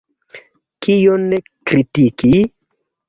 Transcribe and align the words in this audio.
Kion 0.85 1.35
kritiki? 1.73 2.33